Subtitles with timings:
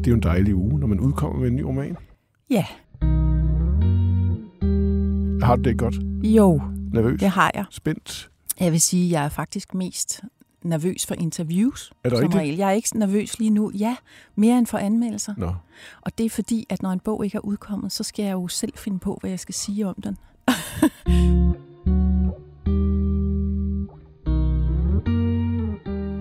[0.00, 1.96] Det er jo en dejlig uge, når man udkommer med en ny roman.
[2.50, 2.64] Ja,
[5.42, 5.94] Har du det godt?
[6.22, 7.20] jo, Nervøs?
[7.20, 7.64] det har jeg.
[7.70, 8.30] Spændt?
[8.60, 10.20] Jeg vil sige, at jeg er faktisk mest
[10.62, 11.92] nervøs for interviews.
[12.04, 12.40] Er det som rigtigt?
[12.42, 12.56] regel.
[12.56, 13.72] Jeg er ikke nervøs lige nu.
[13.78, 13.96] Ja,
[14.36, 15.34] mere end for anmeldelser.
[15.36, 15.54] Nå.
[16.00, 18.48] Og det er fordi, at når en bog ikke er udkommet, så skal jeg jo
[18.48, 20.16] selv finde på, hvad jeg skal sige om den.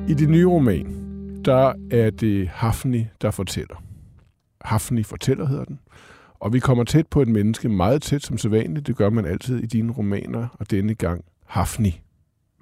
[0.09, 1.06] I det nye roman,
[1.47, 3.83] der er det Hafni, der fortæller.
[4.61, 5.80] Hafni fortæller, hedder den.
[6.39, 8.88] Og vi kommer tæt på et menneske, meget tæt som sædvanligt.
[8.88, 12.02] Det gør man altid i dine romaner, og denne gang Hafni.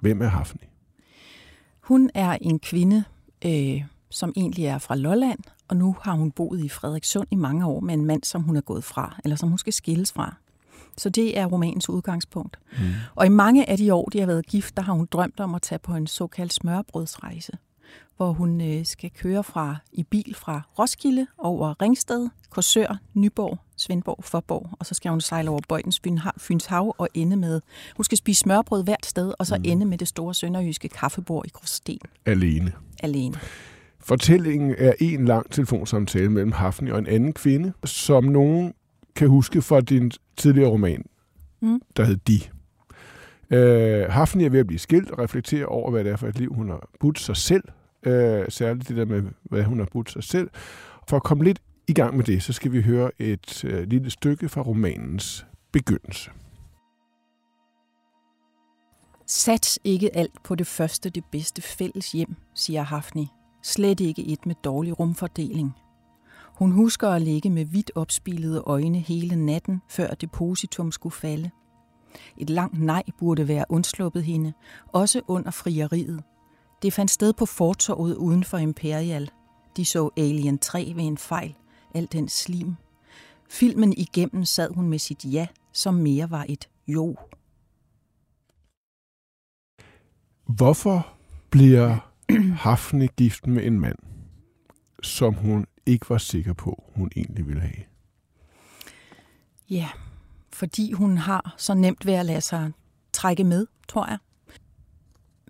[0.00, 0.60] Hvem er Hafni?
[1.80, 3.04] Hun er en kvinde,
[3.46, 7.66] øh, som egentlig er fra Lolland, og nu har hun boet i Frederikssund i mange
[7.66, 10.36] år med en mand, som hun er gået fra, eller som hun skal skilles fra.
[10.98, 12.58] Så det er romanens udgangspunkt.
[12.72, 12.78] Mm.
[13.14, 15.54] Og i mange af de år, de har været gift, der har hun drømt om
[15.54, 17.52] at tage på en såkaldt smørbrødsrejse,
[18.16, 24.24] hvor hun øh, skal køre fra i bil fra Roskilde over Ringsted, Korsør, Nyborg, Svendborg,
[24.24, 26.00] Forborg, og så skal hun sejle over Bøjtens
[26.38, 27.60] Fyns Hav og ende med,
[27.96, 29.62] hun skal spise smørbrød hvert sted, og så mm.
[29.66, 32.72] ende med det store sønderjyske kaffebord i Gråsten Alene.
[33.02, 33.34] alene.
[34.00, 38.74] Fortællingen er en lang telefonsamtale mellem Hafni og en anden kvinde, som nogen
[39.16, 41.04] kan huske fra din tidligere roman,
[41.60, 41.80] Mm.
[41.96, 42.40] der hed De.
[43.50, 46.38] Øh, Hafni er ved at blive skilt og reflekterer over, hvad det er for et
[46.38, 47.64] liv, hun har budt sig selv.
[48.06, 50.50] Øh, særligt det der med, hvad hun har budt sig selv.
[51.08, 54.10] For at komme lidt i gang med det, så skal vi høre et øh, lille
[54.10, 56.30] stykke fra romanens begyndelse.
[59.26, 63.28] Sats ikke alt på det første, det bedste fælles hjem, siger Hafni.
[63.62, 65.72] Slet ikke et med dårlig rumfordeling.
[66.58, 71.50] Hun husker at ligge med vidt opspilede øjne hele natten, før depositum skulle falde.
[72.38, 74.52] Et langt nej burde være undsluppet hende,
[74.92, 76.22] også under frieriet.
[76.82, 79.30] Det fandt sted på fortorvet uden for Imperial.
[79.76, 81.54] De så Alien 3 ved en fejl.
[81.94, 82.74] Al den slim.
[83.50, 87.16] Filmen igennem sad hun med sit ja, som mere var et jo.
[90.46, 91.06] Hvorfor
[91.50, 92.12] bliver
[92.64, 93.98] Hafni gift med en mand,
[95.02, 97.84] som hun ikke var sikker på, hun egentlig ville have?
[99.70, 99.88] Ja,
[100.52, 102.72] fordi hun har så nemt ved at lade sig
[103.12, 104.18] trække med, tror jeg.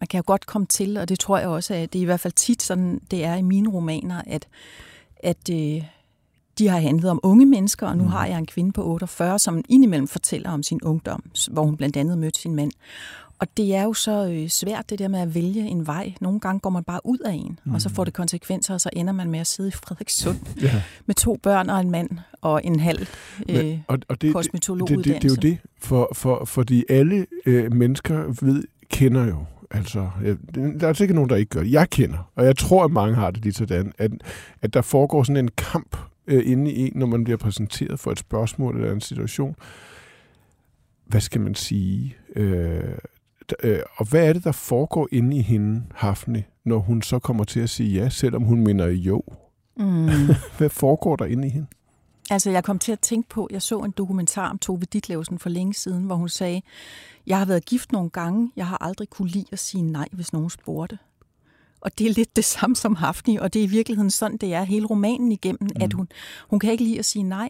[0.01, 2.05] Man kan jo godt komme til, og det tror jeg også, at det er i
[2.05, 4.49] hvert fald tit sådan, det er i mine romaner, at,
[5.23, 5.83] at øh,
[6.59, 9.65] de har handlet om unge mennesker, og nu har jeg en kvinde på 48, som
[9.69, 12.73] indimellem fortæller om sin ungdom, hvor hun blandt andet mødte sin mand.
[13.39, 16.13] Og det er jo så øh, svært, det der med at vælge en vej.
[16.21, 17.75] Nogle gange går man bare ud af en, mm.
[17.75, 20.83] og så får det konsekvenser, og så ender man med at sidde i Frederikssund Ja.
[21.07, 23.07] med to børn og en mand og en halv
[23.49, 25.13] øh, Men- og, og det, det, det, det, kosmetologuddannelse.
[25.15, 30.09] det er jo det, for, for, fordi alle øh, mennesker ved, kender jo, altså,
[30.81, 31.73] der er sikkert nogen, der ikke gør det.
[31.73, 34.11] Jeg kender, og jeg tror, at mange har det lige sådan, at,
[34.63, 35.97] at der foregår sådan en kamp
[36.27, 39.57] øh, inde i en, når man bliver præsenteret for et spørgsmål eller en situation.
[41.07, 42.17] Hvad skal man sige?
[42.37, 42.99] Øh,
[43.63, 47.45] øh, og hvad er det, der foregår inde i hende, Hafne, når hun så kommer
[47.45, 49.23] til at sige ja, selvom hun mener jo?
[49.77, 50.09] Mm.
[50.59, 51.67] Hvad foregår der inde i hende?
[52.31, 55.49] Altså, jeg kom til at tænke på, jeg så en dokumentar om Tove Ditlevsen for
[55.49, 56.63] længe siden, hvor hun sagde,
[57.27, 60.33] jeg har været gift nogle gange, jeg har aldrig kunne lide at sige nej, hvis
[60.33, 60.99] nogen spurgte.
[61.81, 64.55] Og det er lidt det samme som Hafni, og det er i virkeligheden sådan, det
[64.55, 65.83] er hele romanen igennem, mm.
[65.83, 66.09] at hun,
[66.51, 67.49] hun kan ikke lide at sige nej.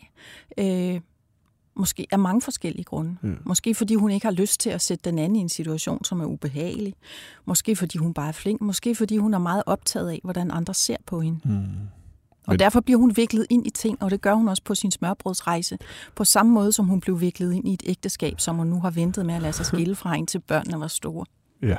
[0.58, 1.00] Øh,
[1.76, 3.16] måske af mange forskellige grunde.
[3.22, 3.38] Mm.
[3.44, 6.20] Måske fordi hun ikke har lyst til at sætte den anden i en situation, som
[6.20, 6.94] er ubehagelig.
[7.44, 8.60] Måske fordi hun bare er flink.
[8.60, 11.40] Måske fordi hun er meget optaget af, hvordan andre ser på hende.
[11.44, 11.66] Mm.
[12.46, 14.74] Og Men- derfor bliver hun viklet ind i ting, og det gør hun også på
[14.74, 15.78] sin smørbrødsrejse.
[16.14, 18.90] På samme måde, som hun blev viklet ind i et ægteskab, som hun nu har
[18.90, 21.24] ventet med at lade sig skille fra, indtil børnene var store.
[21.62, 21.76] Ja.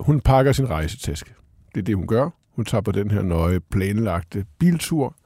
[0.00, 1.34] Hun pakker sin rejsetaske.
[1.74, 2.30] Det er det, hun gør.
[2.56, 5.16] Hun tager på den her nøje planlagte biltur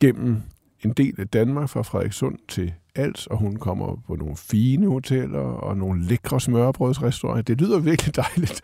[0.00, 0.42] gennem
[0.84, 5.38] en del af Danmark fra Frederikssund til Als, og hun kommer på nogle fine hoteller
[5.40, 7.42] og nogle lækre smørbrødsrestauranter.
[7.42, 8.60] Det lyder virkelig dejligt.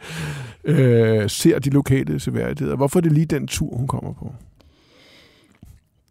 [0.65, 2.77] Øh, ser de lokale seværdigheder.
[2.77, 4.35] Hvorfor er det lige den tur, hun kommer på?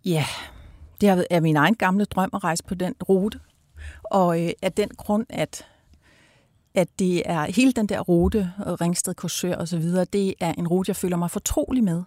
[0.06, 0.26] Ja,
[1.02, 3.40] det har er min egen gamle drøm at rejse på den rute.
[4.04, 5.66] Og øh, af den grund, at,
[6.74, 10.54] at det er hele den der rute, og Ringsted, Korsør og så videre, det er
[10.54, 12.04] en rute, jeg føler mig fortrolig med.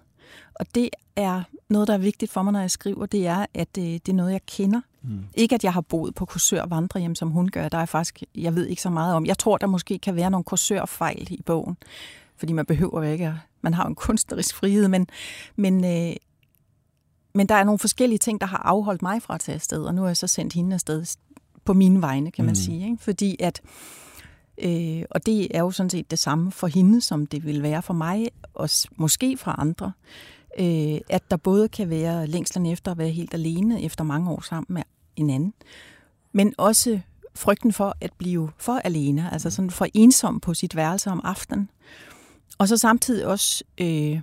[0.55, 3.69] Og det er noget, der er vigtigt for mig, når jeg skriver, det er, at
[3.79, 4.81] øh, det er noget, jeg kender.
[5.03, 5.25] Mm.
[5.35, 7.69] Ikke, at jeg har boet på kursør vandrehjem, som hun gør.
[7.69, 9.27] Der er faktisk, jeg ved ikke så meget om.
[9.27, 11.77] Jeg tror, der måske kan være nogle kursørfejl i bogen,
[12.37, 15.06] fordi man behøver ikke at, man har en kunstnerisk frihed, men,
[15.56, 16.17] men, øh,
[17.34, 19.94] men der er nogle forskellige ting, der har afholdt mig fra at tage afsted, og
[19.94, 21.17] nu har jeg så sendt hende afsted
[21.64, 22.56] på mine vegne, kan man mm.
[22.56, 22.84] sige.
[22.84, 23.02] Ikke?
[23.02, 23.61] Fordi at,
[24.58, 27.82] øh, og det er jo sådan set det samme for hende, som det vil være
[27.82, 29.93] for mig, og måske for andre,
[30.58, 34.40] øh, at der både kan være længslen efter at være helt alene efter mange år
[34.40, 34.82] sammen med
[35.17, 35.55] en anden,
[36.32, 37.00] men også
[37.34, 41.70] frygten for at blive for alene, altså sådan for ensom på sit værelse om aftenen.
[42.58, 44.20] Og så samtidig også øh,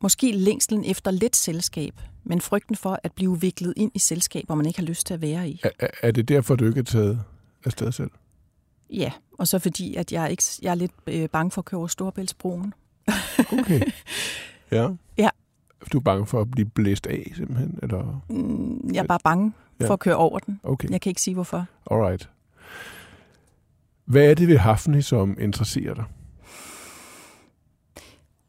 [0.00, 4.66] måske længslen efter lidt selskab, men frygten for at blive viklet ind i selskaber, man
[4.66, 5.60] ikke har lyst til at være i.
[5.78, 7.22] Er, er det derfor, du ikke er taget
[7.64, 8.10] afsted selv?
[8.90, 11.78] Ja, og så fordi, at jeg, ikke, jeg er lidt øh, bange for at køre
[11.78, 12.74] over Storebæltsbroen.
[13.52, 13.80] okay.
[14.72, 14.88] Ja.
[15.18, 15.28] Ja.
[15.92, 17.78] Du er bange for at blive blæst af, simpelthen?
[17.82, 18.22] Eller?
[18.28, 19.88] Mm, jeg er bare bange ja.
[19.88, 20.60] for at køre over den.
[20.62, 20.88] Okay.
[20.90, 21.66] Jeg kan ikke sige, hvorfor.
[21.90, 22.30] Alright.
[24.04, 26.04] Hvad er det ved Hafni, som interesserer dig?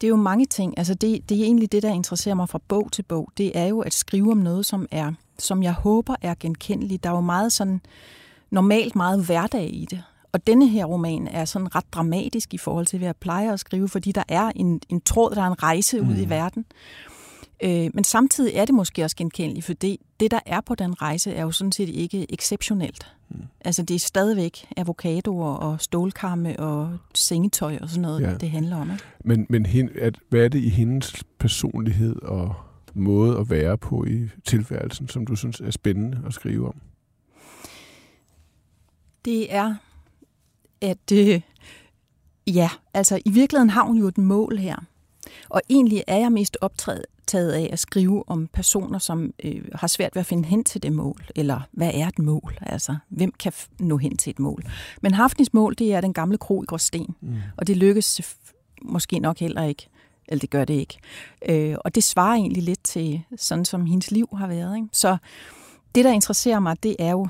[0.04, 0.78] Det er jo mange ting.
[0.78, 3.30] Altså det, det er egentlig det, der interesserer mig fra bog til bog.
[3.38, 7.04] Det er jo at skrive om noget, som er, som jeg håber er genkendeligt.
[7.04, 7.82] Der er jo meget sådan,
[8.52, 10.04] normalt meget hverdag i det.
[10.32, 13.60] Og denne her roman er sådan ret dramatisk i forhold til, hvad jeg plejer at
[13.60, 16.10] skrive, fordi der er en, en tråd, der er en rejse mm.
[16.10, 16.66] ud i verden.
[17.64, 21.02] Øh, men samtidig er det måske også genkendeligt, for det, det, der er på den
[21.02, 23.08] rejse, er jo sådan set ikke exceptionelt.
[23.30, 23.44] Mm.
[23.66, 28.36] Altså det er stadigvæk avocadoer og stålkarme og sengetøj og sådan noget, ja.
[28.36, 28.92] det handler om.
[28.92, 29.04] Ikke?
[29.24, 32.56] Men, men hende, at, hvad er det i hendes personlighed og
[32.94, 36.76] måde at være på i tilværelsen, som du synes er spændende at skrive om?
[39.26, 39.76] Det er,
[40.82, 41.42] at øh,
[42.48, 44.76] ja, altså i virkeligheden har hun jo et mål her.
[45.50, 50.16] Og egentlig er jeg mest optaget af at skrive om personer, som øh, har svært
[50.16, 51.26] ved at finde hen til det mål.
[51.36, 52.58] Eller hvad er et mål?
[52.62, 54.64] Altså, hvem kan nå hen til et mål?
[55.02, 57.16] Men Hafnis mål, det er den gamle kro i Gråsten.
[57.22, 57.36] Mm.
[57.58, 58.22] Og det lykkes
[58.82, 59.88] måske nok heller ikke.
[60.28, 60.98] Eller det gør det ikke.
[61.50, 64.76] Øh, og det svarer egentlig lidt til sådan, som hendes liv har været.
[64.76, 64.88] Ikke?
[64.92, 65.18] Så
[65.96, 67.28] det, der interesserer mig, det er jo...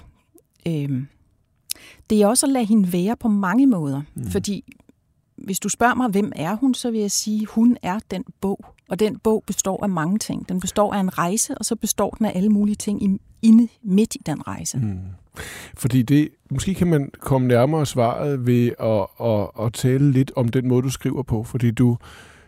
[0.67, 1.03] Øh,
[2.09, 4.01] det er også at lade hende være på mange måder.
[4.15, 4.31] Mm.
[4.31, 4.63] Fordi
[5.35, 8.65] hvis du spørger mig, hvem er hun, så vil jeg sige, hun er den bog.
[8.93, 10.49] Og den bog består af mange ting.
[10.49, 14.15] Den består af en rejse, og så består den af alle mulige ting inde midt
[14.15, 14.77] i den rejse.
[14.77, 14.99] Mm.
[15.77, 20.49] Fordi det, måske kan man komme nærmere svaret ved at, at, at tale lidt om
[20.49, 21.43] den måde, du skriver på.
[21.43, 21.97] Fordi du,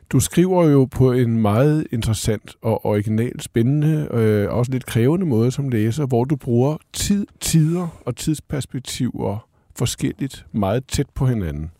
[0.09, 5.51] du skriver jo på en meget interessant og original, spændende, øh, også lidt krævende måde
[5.51, 11.71] som læser, hvor du bruger tid, tider og tidsperspektiver forskelligt meget tæt på hinanden.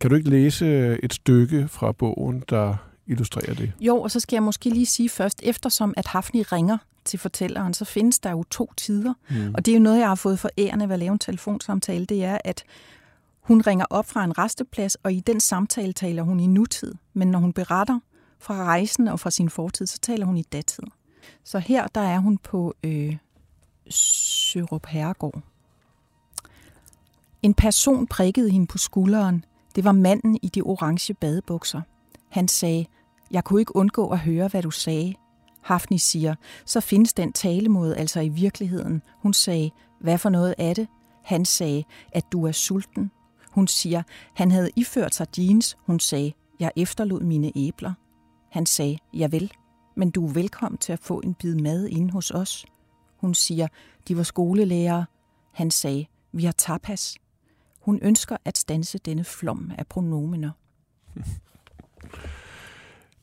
[0.00, 3.72] Kan du ikke læse et stykke fra bogen, der illustrerer det?
[3.80, 7.74] Jo, og så skal jeg måske lige sige først, eftersom at Hafni ringer til fortælleren,
[7.74, 9.14] så findes der jo to tider.
[9.30, 9.54] Mm.
[9.54, 12.06] Og det er jo noget, jeg har fået for ærende ved at lave en telefonsamtale,
[12.06, 12.64] det er, at
[13.40, 16.94] hun ringer op fra en resteplads, og i den samtale taler hun i nutid.
[17.14, 18.00] Men når hun beretter
[18.38, 20.84] fra rejsen og fra sin fortid, så taler hun i datid.
[21.44, 23.16] Så her, der er hun på øh,
[23.90, 25.42] Sørup Herregård.
[27.42, 29.44] En person prikkede hende på skulderen.
[29.74, 31.80] Det var manden i de orange badebukser.
[32.28, 32.86] Han sagde,
[33.30, 35.14] jeg kunne ikke undgå at høre, hvad du sagde.
[35.62, 36.34] Hafni siger,
[36.64, 39.02] så findes den talemåde altså i virkeligheden.
[39.22, 39.70] Hun sagde,
[40.00, 40.88] hvad for noget er det?
[41.24, 43.10] Han sagde, at du er sulten.
[43.50, 44.02] Hun siger,
[44.34, 45.76] han havde iført sig jeans.
[45.86, 47.92] Hun sagde, jeg efterlod mine æbler.
[48.50, 49.52] Han sagde, jeg vil,
[49.96, 52.66] men du er velkommen til at få en bid mad inde hos os.
[53.16, 53.68] Hun siger,
[54.08, 55.04] de var skolelærere.
[55.52, 57.16] Han sagde, vi har tapas.
[57.80, 60.50] Hun ønsker at stanse denne flom af pronomener.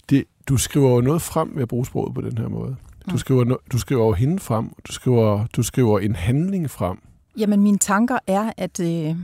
[0.09, 2.75] Det, du skriver jo noget frem ved at bruge sproget på den her måde.
[3.05, 3.17] Du mm.
[3.17, 6.97] skriver, du skriver jo hende frem, du skriver, du skriver en handling frem.
[7.37, 9.15] Jamen, mine tanker er, at, øh,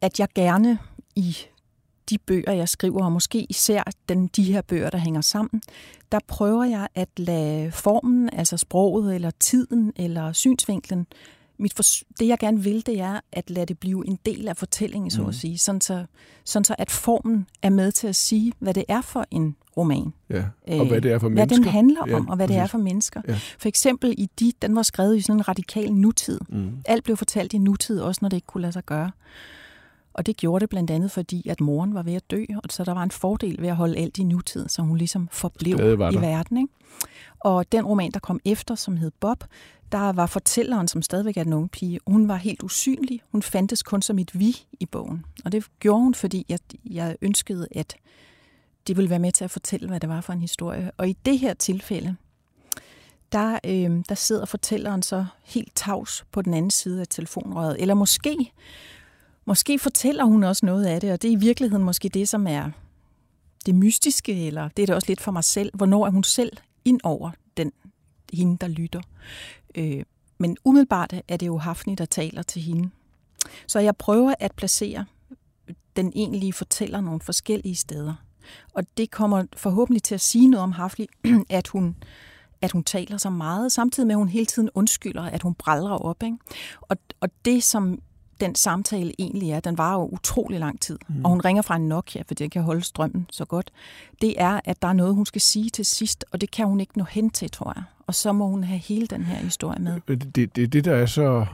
[0.00, 0.78] at jeg gerne
[1.16, 1.36] i
[2.10, 5.62] de bøger, jeg skriver, og måske især den, de her bøger, der hænger sammen,
[6.12, 11.06] der prøver jeg at lade formen, altså sproget, eller tiden, eller synsvinklen,
[11.58, 11.82] mit for,
[12.20, 15.22] det jeg gerne vil, det er at lade det blive en del af fortællingen, så
[15.22, 15.28] mm.
[15.28, 15.58] at sige.
[15.58, 16.04] Sådan så,
[16.44, 20.12] sådan så, at formen er med til at sige, hvad det er for en roman.
[20.30, 21.56] Ja, og hvad det er for mennesker.
[21.56, 22.56] Hvad den handler om, ja, og hvad præcis.
[22.56, 23.20] det er for mennesker.
[23.28, 23.38] Ja.
[23.58, 26.40] For eksempel i de, den var skrevet i sådan en radikal nutid.
[26.48, 26.70] Mm.
[26.84, 29.10] Alt blev fortalt i nutid, også når det ikke kunne lade sig gøre.
[30.18, 32.84] Og det gjorde det blandt andet, fordi at moren var ved at dø, og så
[32.84, 35.76] der var en fordel ved at holde alt i nutid, så hun ligesom forblev
[36.12, 36.56] i verden.
[36.56, 36.72] Ikke?
[37.40, 39.44] Og den roman, der kom efter, som hed Bob,
[39.92, 43.20] der var fortælleren, som stadigvæk er en ung pige, hun var helt usynlig.
[43.32, 45.24] Hun fandtes kun som et vi i bogen.
[45.44, 47.96] Og det gjorde hun, fordi jeg, jeg ønskede, at
[48.86, 50.90] de ville være med til at fortælle, hvad det var for en historie.
[50.96, 52.16] Og i det her tilfælde,
[53.32, 57.76] der, øh, der sidder fortælleren så helt tavs på den anden side af telefonrøret.
[57.78, 58.52] Eller måske,
[59.48, 62.46] måske fortæller hun også noget af det, og det er i virkeligheden måske det, som
[62.46, 62.70] er
[63.66, 65.70] det mystiske, eller det er det også lidt for mig selv.
[65.74, 66.52] Hvornår er hun selv
[66.84, 67.72] ind over den,
[68.32, 69.00] hende, der lytter?
[69.74, 70.02] Øh,
[70.38, 72.90] men umiddelbart er det jo Hafni, der taler til hende.
[73.66, 75.04] Så jeg prøver at placere
[75.96, 78.14] den egentlige fortæller nogle forskellige steder.
[78.74, 81.06] Og det kommer forhåbentlig til at sige noget om Hafni,
[81.50, 81.96] at hun,
[82.62, 85.98] at hun taler så meget, samtidig med, at hun hele tiden undskylder, at hun brælder
[85.98, 86.22] op.
[86.22, 86.36] Ikke?
[86.80, 87.98] Og, og det, som
[88.40, 91.24] den samtale egentlig er, den var jo utrolig lang tid, mm.
[91.24, 93.70] og hun ringer fra en Nokia, for det kan holde strømmen så godt,
[94.22, 96.80] det er, at der er noget, hun skal sige til sidst, og det kan hun
[96.80, 97.82] ikke nå hen til, tror jeg.
[98.06, 100.00] Og så må hun have hele den her historie med.
[100.08, 101.46] Det, det, det, det der er så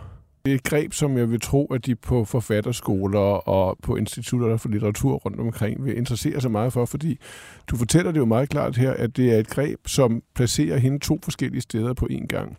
[0.44, 4.56] det er et greb, som jeg vil tro, at de på forfatterskoler og på institutter
[4.56, 7.18] for litteratur rundt omkring vil interessere sig meget for, fordi
[7.66, 10.98] du fortæller det jo meget klart her, at det er et greb, som placerer hende
[10.98, 12.58] to forskellige steder på én gang.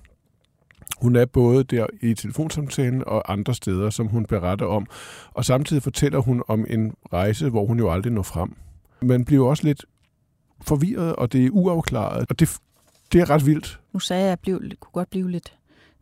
[1.02, 4.88] Hun er både der i telefonsamtalen og andre steder, som hun beretter om.
[5.34, 8.56] Og samtidig fortæller hun om en rejse, hvor hun jo aldrig når frem.
[9.02, 9.86] Man bliver også lidt
[10.62, 12.26] forvirret, og det er uafklaret.
[12.30, 12.58] Og det,
[13.14, 13.80] det er ret vildt.
[13.94, 15.54] Nu sagde jeg, at jeg blev, kunne godt blive lidt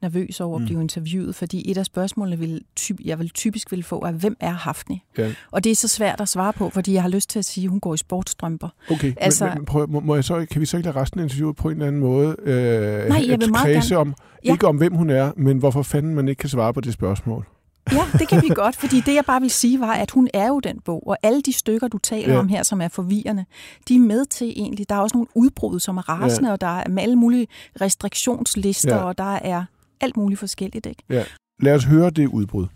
[0.03, 0.65] nervøs over at mm.
[0.65, 4.38] blive interviewet, fordi et af spørgsmålene, vil, typ, jeg vil typisk vil få, er, hvem
[4.39, 5.03] er Hafni?
[5.17, 5.33] Ja.
[5.51, 7.65] Og det er så svært at svare på, fordi jeg har lyst til at sige,
[7.65, 8.69] at hun går i sportstrømper.
[8.91, 11.19] Okay, altså, men, men prøv, må, må jeg så, kan vi så ikke lade resten
[11.19, 13.98] af interviewet på en eller anden måde øh, nej, jeg vil meget gerne.
[13.98, 14.51] om, ja.
[14.51, 17.45] ikke om hvem hun er, men hvorfor fanden man ikke kan svare på det spørgsmål?
[17.91, 20.48] Ja, det kan vi godt, fordi det jeg bare vil sige var, at hun er
[20.48, 22.39] jo den bog, og alle de stykker, du taler ja.
[22.39, 23.45] om her, som er forvirrende,
[23.88, 24.89] de er med til egentlig.
[24.89, 26.53] Der er også nogle udbrud, som er rasende, ja.
[26.53, 27.48] og der er med alle mulige
[27.81, 29.03] restriktionslister, ja.
[29.03, 29.65] og der er
[30.03, 30.86] alt muligt forskelligt.
[30.86, 31.03] Ikke?
[31.10, 31.25] Ja.
[31.60, 32.67] Lad os høre det udbrud.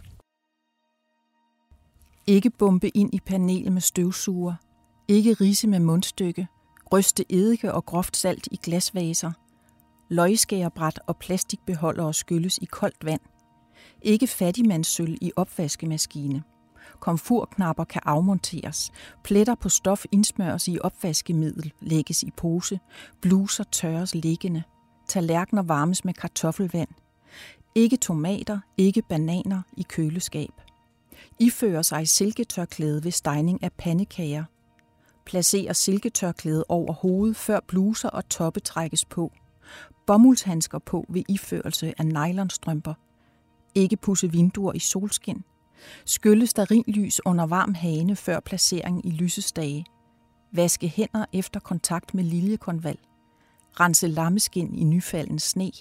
[2.28, 4.54] Ikke bombe ind i panel med støvsuger.
[5.08, 6.48] Ikke rise med mundstykke.
[6.92, 9.32] Ryste eddike og groft salt i glasvaser.
[10.10, 13.22] Løgskærebræt og plastikbeholdere skylles i koldt vand.
[14.02, 16.44] Ikke fattigmandssøl i opvaskemaskine.
[17.00, 18.92] Komfurknapper kan afmonteres.
[19.24, 22.80] Pletter på stof indsmøres i opvaskemiddel, lægges i pose.
[23.22, 24.64] Bluser tørres liggende.
[25.08, 26.90] Tallerkener varmes med kartoffelvand.
[27.78, 30.52] Ikke tomater, ikke bananer i køleskab.
[31.40, 34.44] Ifører sig silketørklæde ved stejning af pandekager.
[35.26, 39.32] Placerer silketørklæde over hovedet, før bluser og toppe trækkes på.
[40.08, 42.94] Bomuldshandsker på ved iførelse af nylonstrømper.
[43.76, 45.44] Ikke pusse vinduer i solskin.
[46.06, 49.86] Skylle starinlys under varm hane før placering i lysestage.
[50.52, 52.98] Vaske hænder efter kontakt med liljekonval.
[53.80, 55.72] Rense lammeskin i nyfalden sne.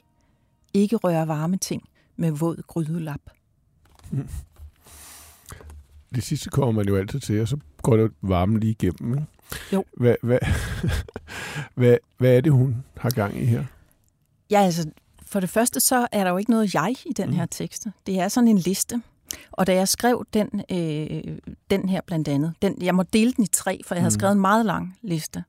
[0.77, 3.21] Ikke røre varme ting med våd grydelap.
[4.11, 4.29] Mm.
[6.15, 9.15] Det sidste kommer man jo altid til, og så går det varme lige igennem.
[9.15, 9.27] Ikke?
[9.73, 9.85] Jo.
[9.97, 10.39] Hvad, hvad,
[11.79, 13.65] hvad, hvad er det, hun har gang i her?
[14.51, 14.91] Ja, altså,
[15.23, 17.37] for det første så er der jo ikke noget jeg i den mm.
[17.37, 17.87] her tekst.
[18.07, 19.03] Det er sådan en liste.
[19.51, 21.39] Og da jeg skrev den, øh,
[21.71, 24.19] den her blandt andet, den, jeg må dele den i tre, for jeg havde mm.
[24.19, 25.45] skrevet en meget lang liste.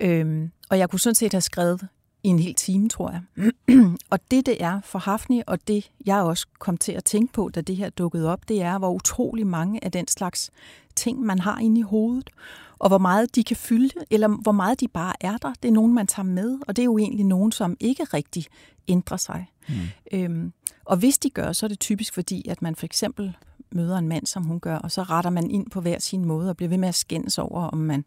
[0.00, 1.88] Øhm, og jeg kunne sådan set have skrevet
[2.24, 3.52] i en hel time, tror jeg.
[4.10, 7.50] og det, det er for Hafni, og det jeg også kom til at tænke på,
[7.54, 10.50] da det her dukkede op, det er, hvor utrolig mange af den slags
[10.96, 12.30] ting, man har inde i hovedet,
[12.78, 15.52] og hvor meget de kan fylde, eller hvor meget de bare er der.
[15.62, 18.46] Det er nogen, man tager med, og det er jo egentlig nogen, som ikke rigtig
[18.88, 19.46] ændrer sig.
[19.68, 19.74] Mm.
[20.12, 20.52] Øhm,
[20.84, 23.36] og hvis de gør, så er det typisk fordi, at man for eksempel
[23.70, 26.50] møder en mand, som hun gør, og så retter man ind på hver sin måde
[26.50, 28.04] og bliver ved med at skændes over, om man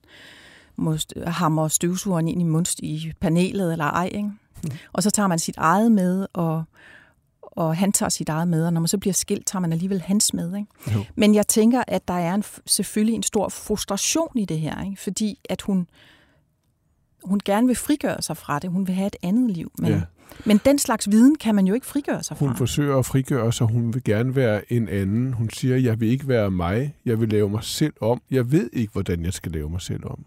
[0.77, 4.09] må hamre støvsugeren ind i, munst, i panelet eller ej.
[4.13, 4.31] Ikke?
[4.63, 4.71] Mm.
[4.93, 6.63] Og så tager man sit eget med, og,
[7.41, 10.01] og han tager sit eget med, og når man så bliver skilt, tager man alligevel
[10.01, 10.55] hans med.
[10.55, 11.07] Ikke?
[11.15, 15.01] Men jeg tænker, at der er en, selvfølgelig en stor frustration i det her, ikke?
[15.01, 15.87] fordi at hun,
[17.23, 18.69] hun gerne vil frigøre sig fra det.
[18.69, 19.71] Hun vil have et andet liv.
[19.77, 20.01] Men, ja.
[20.45, 22.45] men den slags viden kan man jo ikke frigøre sig fra.
[22.45, 23.67] Hun forsøger at frigøre sig.
[23.67, 25.33] Hun vil gerne være en anden.
[25.33, 26.95] Hun siger, jeg vil ikke være mig.
[27.05, 28.21] Jeg vil lave mig selv om.
[28.31, 30.25] Jeg ved ikke, hvordan jeg skal lave mig selv om.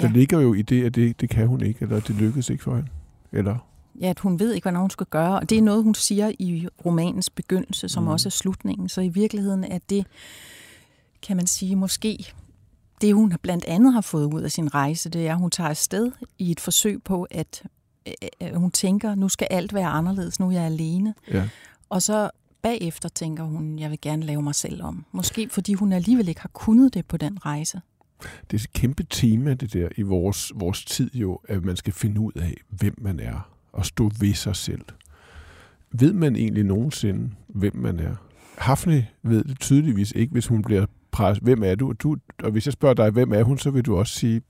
[0.00, 0.12] Der ja.
[0.12, 2.74] ligger jo i det, at det, det kan hun ikke, eller det lykkedes ikke for
[2.74, 2.88] hende.
[3.32, 3.56] Eller?
[4.00, 5.40] Ja, at hun ved ikke, hvad hun skal gøre.
[5.40, 8.08] Og det er noget, hun siger i romanens begyndelse, som mm.
[8.08, 8.88] også er slutningen.
[8.88, 10.06] Så i virkeligheden er det,
[11.22, 12.32] kan man sige, måske
[13.00, 15.70] det, hun blandt andet har fået ud af sin rejse, det er, at hun tager
[15.70, 17.62] afsted i et forsøg på, at
[18.42, 21.14] øh, hun tænker, nu skal alt være anderledes, nu er jeg alene.
[21.32, 21.48] Ja.
[21.88, 22.30] Og så
[22.62, 25.04] bagefter tænker hun, jeg vil gerne lave mig selv om.
[25.12, 27.80] Måske fordi hun alligevel ikke har kunnet det på den rejse.
[28.22, 31.92] Det er et kæmpe tema, det der, i vores, vores tid jo, at man skal
[31.92, 34.84] finde ud af, hvem man er, og stå ved sig selv.
[35.90, 38.14] Ved man egentlig nogensinde, hvem man er?
[38.58, 41.44] Hafne ved det tydeligvis ikke, hvis hun bliver presset.
[41.44, 41.92] hvem er du?
[41.92, 42.16] du?
[42.42, 44.42] Og hvis jeg spørger dig, hvem er hun, så vil du også sige,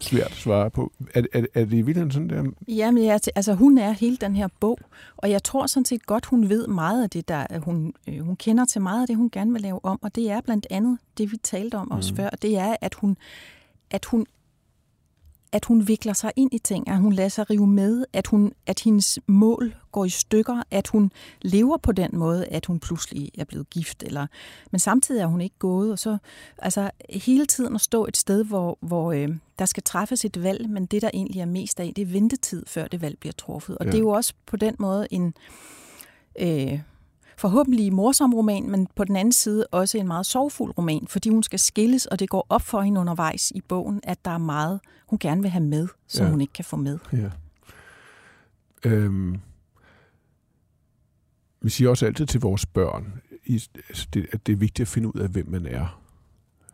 [0.00, 0.92] svært at svare på.
[1.14, 2.44] Er, er, er det i virkeligheden sådan der?
[2.68, 4.78] Jamen, ja, altså hun er hele den her bog,
[5.16, 8.36] og jeg tror sådan set godt, hun ved meget af det, der hun, øh, hun
[8.36, 10.98] kender til meget af det, hun gerne vil lave om, og det er blandt andet
[11.18, 12.16] det, vi talte om også mm.
[12.16, 13.16] før, det er, at hun,
[13.90, 14.26] at hun
[15.54, 18.52] at hun vikler sig ind i ting, at hun lader sig rive med, at, hun,
[18.66, 23.30] at hendes mål går i stykker, at hun lever på den måde, at hun pludselig
[23.38, 24.02] er blevet gift.
[24.02, 24.26] Eller,
[24.70, 25.92] men samtidig er hun ikke gået.
[25.92, 26.18] Og så,
[26.58, 30.70] altså, hele tiden at stå et sted, hvor, hvor øh, der skal træffes et valg,
[30.70, 33.78] men det, der egentlig er mest af, det er ventetid, før det valg bliver truffet.
[33.78, 33.90] Og ja.
[33.90, 35.34] det er jo også på den måde en...
[36.40, 36.80] Øh,
[37.36, 41.42] forhåbentlig morsom roman, men på den anden side også en meget sorgfuld roman, fordi hun
[41.42, 44.80] skal skilles, og det går op for hende undervejs i bogen, at der er meget,
[45.06, 46.30] hun gerne vil have med, som ja.
[46.30, 46.98] hun ikke kan få med.
[47.12, 47.30] Ja.
[48.84, 49.40] Øhm,
[51.60, 55.20] vi siger også altid til vores børn, altså at det er vigtigt at finde ud
[55.20, 56.00] af, hvem man er.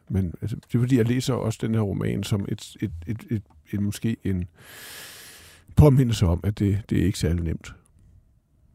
[0.09, 3.27] Men altså, det er fordi, jeg læser også den her roman som et, et, et,
[3.31, 4.49] et, et måske en
[5.77, 7.75] påmindelse om, at det, det er ikke særlig nemt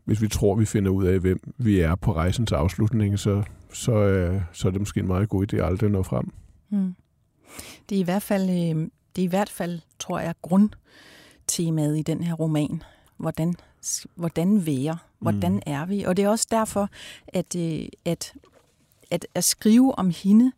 [0.05, 3.43] hvis vi tror, vi finder ud af, hvem vi er på rejsens afslutning, så,
[3.73, 6.33] så, øh, så er det måske en meget god idé at aldrig nå frem.
[6.69, 6.95] Mm.
[7.89, 12.01] Det er i hvert fald, øh, det er i hvert fald, tror jeg, grundtemaet i
[12.01, 12.83] den her roman.
[13.17, 13.55] Hvordan,
[14.15, 14.97] hvordan være?
[15.19, 15.61] Hvordan mm.
[15.65, 16.03] er vi?
[16.03, 16.89] Og det er også derfor,
[17.27, 18.33] at, øh, at,
[19.11, 20.51] at, at skrive om hende,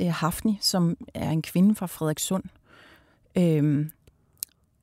[0.00, 2.44] øh, Hafni, som er en kvinde fra Frederikssund,
[3.38, 3.86] øh,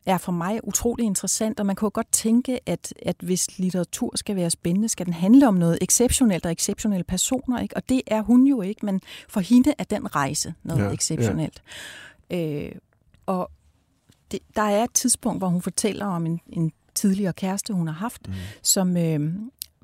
[0.05, 4.11] er for mig utrolig interessant, og man kan jo godt tænke, at, at hvis litteratur
[4.15, 7.77] skal være spændende, skal den handle om noget exceptionelt og exceptionelle personer, ikke?
[7.77, 11.61] og det er hun jo ikke, men for hende er den rejse noget ja, exceptionelt.
[12.29, 12.65] Ja.
[12.65, 12.71] Øh,
[13.25, 13.51] og
[14.31, 17.93] det, der er et tidspunkt, hvor hun fortæller om en, en tidligere kæreste, hun har
[17.93, 18.33] haft, mm.
[18.61, 19.33] som øh,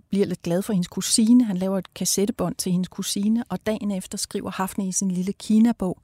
[0.10, 1.44] bliver lidt glad for hendes kusine.
[1.44, 5.34] Han laver et kassettebånd til hendes kusine, og dagen efter skriver Hafne i sin lille
[5.34, 6.02] Kina-bog,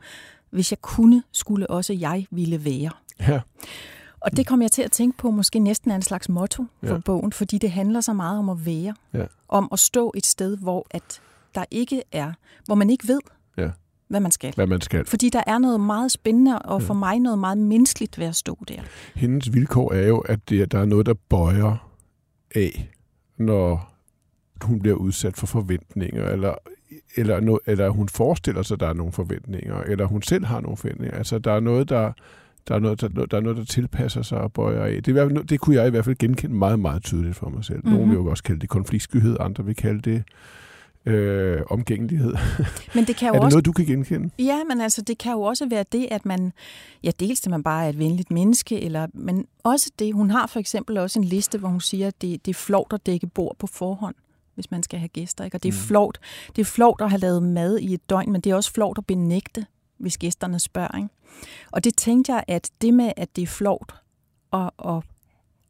[0.50, 2.92] hvis jeg kunne, skulle også jeg ville være.
[3.20, 3.40] Ja.
[4.26, 6.94] Og det kom jeg til at tænke på måske næsten er en slags motto for
[6.94, 7.00] ja.
[7.00, 8.94] bogen, fordi det handler så meget om at være.
[9.14, 9.26] Ja.
[9.50, 11.22] Om at stå et sted, hvor at
[11.56, 12.32] der ikke er,
[12.66, 13.20] hvor man ikke ved,
[13.58, 13.70] ja.
[14.08, 14.54] hvad man skal.
[14.56, 15.06] Hvad man skal.
[15.06, 16.88] Fordi der er noget meget spændende, og ja.
[16.88, 18.82] for mig noget meget menneskeligt ved at stå der.
[19.16, 21.90] Hendes vilkår er jo, at det, der er noget, der bøjer
[22.56, 22.92] af,
[23.38, 23.94] når
[24.62, 26.54] hun bliver udsat for forventninger, eller,
[27.16, 30.62] eller, no, eller hun forestiller sig, at der er nogle forventninger, eller hun selv har
[30.62, 31.18] nogle forventninger.
[31.18, 32.14] Altså, der er noget, der
[32.68, 35.04] der er noget, der, der, er noget, der tilpasser sig og bøjer af.
[35.04, 37.78] Det, det kunne jeg i hvert fald genkende meget, meget tydeligt for mig selv.
[37.78, 37.94] Mm-hmm.
[37.94, 40.24] Nogle vil jo også kalde det konfliktskyhed, andre vil kalde det
[41.06, 42.34] øh, omgængelighed.
[42.96, 43.56] Men det kan jo er det også...
[43.56, 44.30] noget, du kan genkende?
[44.40, 46.54] Ja, men altså, det kan jo også være det, at man,
[47.04, 50.48] ja, dels at man bare er et venligt menneske, eller, men også det, hun har
[50.48, 53.28] for eksempel også en liste, hvor hun siger, at det, det er flot at dække
[53.28, 54.16] bord på forhånd
[54.56, 55.44] hvis man skal have gæster.
[55.44, 55.58] Ikke?
[55.58, 55.88] Og det er, mm.
[55.88, 56.18] flot,
[56.56, 58.98] det er flot at have lavet mad i et døgn, men det er også flot
[58.98, 59.66] at benægte
[59.98, 60.98] hvis gæsterne spørger.
[60.98, 61.10] Ikke?
[61.72, 63.96] Og det tænkte jeg, at det med, at det er flot
[64.54, 65.04] at, at,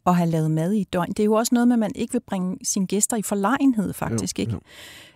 [0.07, 1.91] at have lavet mad i et døgn, det er jo også noget med, at man
[1.95, 4.39] ikke vil bringe sine gæster i forlegenhed, faktisk.
[4.39, 4.53] Jo, ikke?
[4.53, 4.59] Jo.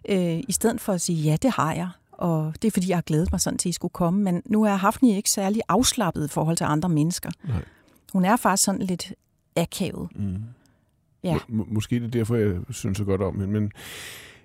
[0.10, 2.98] Øh, I stedet for at sige, ja, det har jeg, og det er fordi, jeg
[2.98, 4.24] har glædet mig sådan til, at I skulle komme.
[4.24, 7.30] Men nu er Hafni ikke særlig afslappet i forhold til andre mennesker.
[7.48, 7.64] Nej.
[8.14, 9.14] Hun er faktisk sådan lidt
[9.56, 10.10] akavet.
[10.16, 10.36] Mm.
[11.24, 11.38] Ja.
[11.48, 13.54] Må, måske det er derfor, jeg synes så godt om hende.
[13.54, 13.72] Men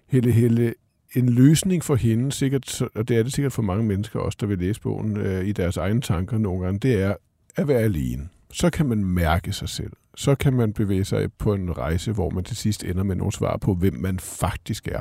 [0.07, 0.75] Helle, Helle,
[1.15, 4.47] en løsning for hende, sikkert, og det er det sikkert for mange mennesker også, der
[4.47, 7.15] vil læse bogen øh, i deres egne tanker nogle gange, det er
[7.57, 8.29] at være alene.
[8.53, 9.93] Så kan man mærke sig selv.
[10.17, 13.33] Så kan man bevæge sig på en rejse, hvor man til sidst ender med nogle
[13.33, 15.01] svar på, hvem man faktisk er,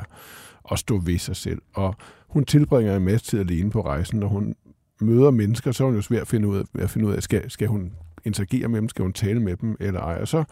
[0.62, 1.62] og stå ved sig selv.
[1.74, 1.94] Og
[2.28, 4.54] hun tilbringer en masse tid alene på rejsen, når hun
[5.00, 7.22] møder mennesker, så er hun jo svært at finde ud af, at finde ud af
[7.22, 7.92] skal, skal hun
[8.24, 10.18] interagere med dem, skal hun tale med dem, eller ej.
[10.20, 10.44] Og så,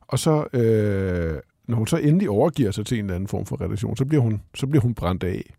[0.00, 3.60] og så øh, når hun så endelig overgiver sig til en eller anden form for
[3.60, 5.54] relation, så bliver hun, så bliver hun brændt af.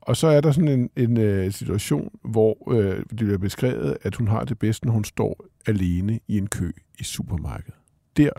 [0.00, 4.14] Og så er der sådan en, en uh, situation, hvor uh, det bliver beskrevet, at
[4.14, 7.74] hun har det bedst, når hun står alene i en kø i supermarkedet.
[8.16, 8.30] Der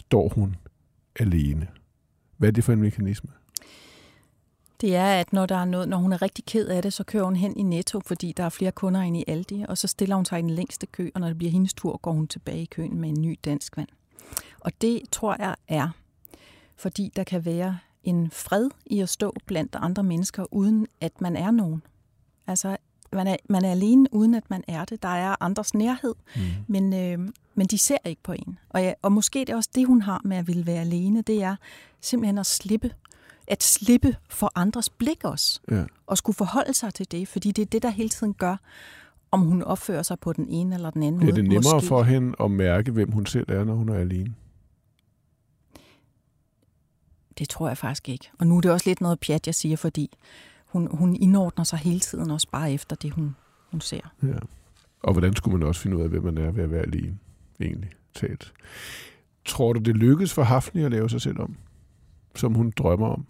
[0.00, 0.56] står hun
[1.20, 1.66] alene.
[2.36, 3.30] Hvad er det for en mekanisme?
[4.80, 7.04] Det er, at når, der er noget, når hun er rigtig ked af det, så
[7.04, 9.88] kører hun hen i Netto, fordi der er flere kunder ind i Aldi, og så
[9.88, 12.28] stiller hun sig i den længste kø, og når det bliver hendes tur, går hun
[12.28, 13.88] tilbage i køen med en ny dansk vand.
[14.60, 15.88] Og det tror jeg er
[16.80, 21.36] fordi der kan være en fred i at stå blandt andre mennesker, uden at man
[21.36, 21.82] er nogen.
[22.46, 22.76] Altså,
[23.12, 25.02] man er, man er alene, uden at man er det.
[25.02, 26.42] Der er andres nærhed, mm.
[26.66, 28.58] men, øh, men de ser ikke på en.
[28.68, 31.22] Og, ja, og måske det er også det, hun har med at ville være alene,
[31.22, 31.56] det er
[32.00, 32.90] simpelthen at slippe
[33.46, 35.84] at slippe for andres blik også, ja.
[36.06, 38.56] og skulle forholde sig til det, fordi det er det, der hele tiden gør,
[39.30, 41.30] om hun opfører sig på den ene eller den anden måde.
[41.30, 41.88] Er det nemmere måske.
[41.88, 44.34] for hende at mærke, hvem hun selv er, når hun er alene?
[47.40, 48.30] Det tror jeg faktisk ikke.
[48.38, 50.10] Og nu er det også lidt noget pjat, jeg siger, fordi
[50.66, 53.36] hun, hun indordner sig hele tiden også bare efter det, hun,
[53.70, 54.12] hun ser.
[54.22, 54.38] Ja.
[55.02, 57.18] Og hvordan skulle man også finde ud af, hvem man er ved at være alene,
[57.60, 58.52] egentlig talt.
[59.44, 61.56] Tror du, det lykkes for Hafni at lave sig selv om,
[62.34, 63.26] som hun drømmer om?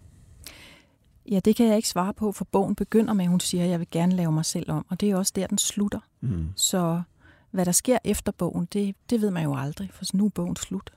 [1.31, 3.69] Ja, det kan jeg ikke svare på, for bogen begynder med, at hun siger, at
[3.69, 5.99] jeg vil gerne lave mig selv om, og det er også der, den slutter.
[6.21, 6.47] Mm.
[6.55, 7.01] Så
[7.51, 10.55] hvad der sker efter bogen, det, det ved man jo aldrig, for nu er bogen
[10.55, 10.91] slut.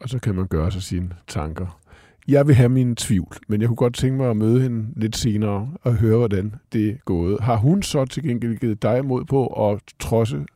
[0.00, 1.80] Og så kan man gøre sig sine tanker.
[2.28, 5.16] Jeg vil have min tvivl, men jeg kunne godt tænke mig at møde hende lidt
[5.16, 7.40] senere og høre, hvordan det er gået.
[7.40, 10.46] Har hun så til gengæld givet dig mod på at trodse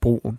[0.00, 0.38] broen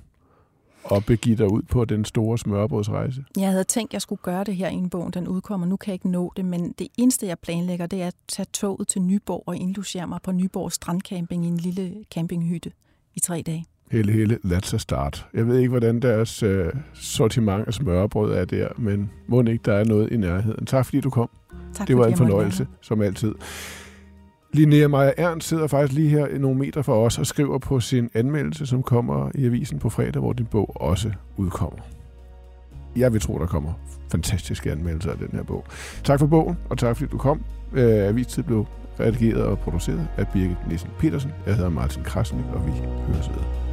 [0.84, 3.24] og begive dig ud på den store smørbrødsrejse?
[3.38, 5.68] Jeg havde tænkt, at jeg skulle gøre det her i en bog, den udkommer.
[5.68, 8.48] Nu kan jeg ikke nå det, men det eneste, jeg planlægger, det er at tage
[8.54, 12.72] toget til Nyborg og indlogere mig på Nyborg Strandcamping i en lille campinghytte
[13.16, 13.66] i tre dage.
[13.94, 15.26] Helle, Helle, let's a start.
[15.34, 19.74] Jeg ved ikke, hvordan deres øh, sortiment af smørbrød er der, men må ikke, der
[19.74, 20.66] er noget i nærheden.
[20.66, 21.30] Tak fordi du kom.
[21.74, 23.36] Tak, Det var en fornøjelse, som altid.
[24.54, 28.10] Linnea Maja Ernst sidder faktisk lige her nogle meter fra os og skriver på sin
[28.14, 31.80] anmeldelse, som kommer i avisen på fredag, hvor din bog også udkommer.
[32.96, 33.74] Jeg vil tro, der kommer
[34.12, 35.66] fantastiske anmeldelser af den her bog.
[36.04, 37.44] Tak for bogen, og tak fordi du kom.
[37.74, 38.66] Øh, Avistid blev
[39.00, 41.32] redigeret og produceret af Birgit Nielsen Petersen.
[41.46, 42.72] Jeg hedder Martin Krasnik, og vi
[43.08, 43.73] høres ved.